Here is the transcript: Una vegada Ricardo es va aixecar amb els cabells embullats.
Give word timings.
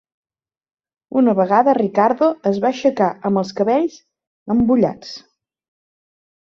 Una 1.21 1.35
vegada 1.41 1.75
Ricardo 1.79 2.31
es 2.53 2.59
va 2.65 2.69
aixecar 2.73 3.11
amb 3.31 3.43
els 3.43 3.55
cabells 3.61 4.01
embullats. 4.57 5.15